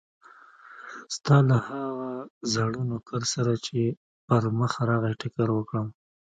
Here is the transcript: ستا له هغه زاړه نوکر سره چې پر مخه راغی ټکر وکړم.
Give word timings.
ستا 1.15 1.37
له 1.49 1.57
هغه 1.67 2.09
زاړه 2.53 2.81
نوکر 2.91 3.21
سره 3.33 3.53
چې 3.65 3.79
پر 4.27 4.41
مخه 4.59 4.81
راغی 4.89 5.13
ټکر 5.21 5.47
وکړم. 5.53 5.87